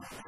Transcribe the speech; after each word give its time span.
you 0.00 0.27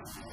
I'm 0.00 0.06
sorry. 0.06 0.30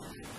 Amen. 0.00 0.37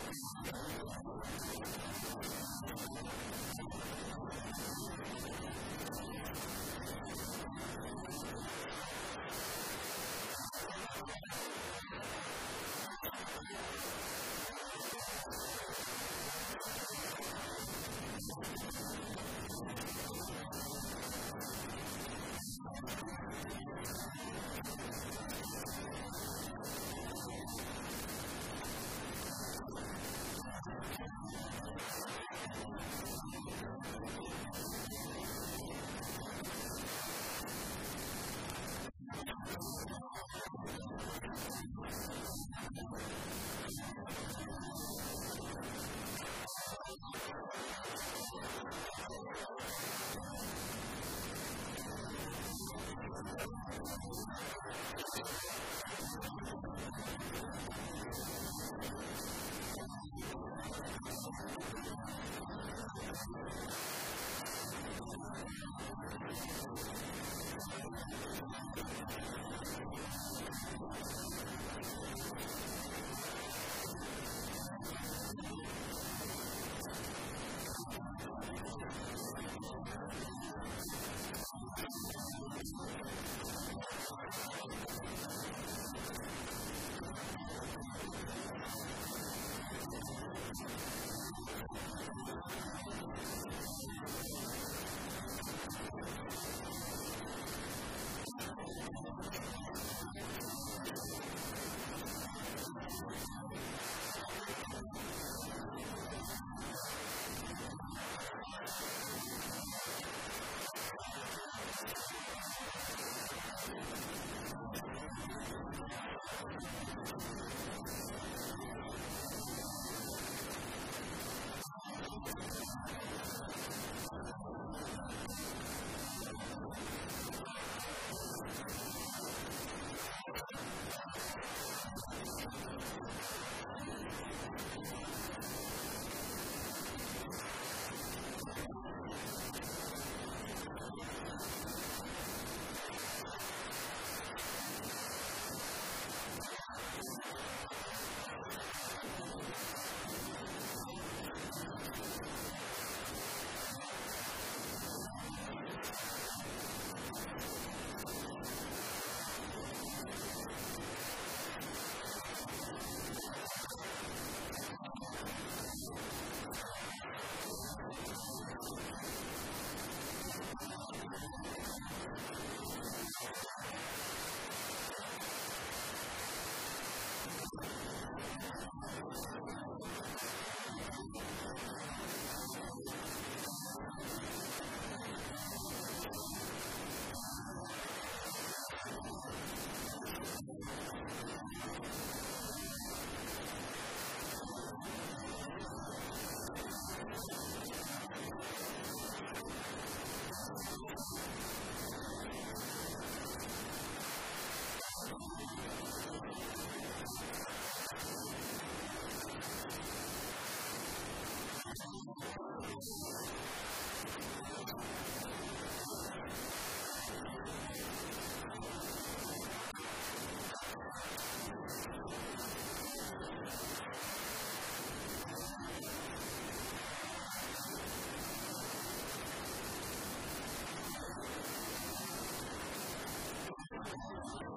あ! 233.91 234.48